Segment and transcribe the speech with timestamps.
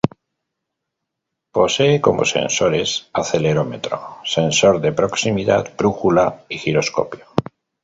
[1.55, 2.89] Posee como sensores
[3.21, 7.27] acelerómetro, sensor de proximidad, brújula y giroscopio.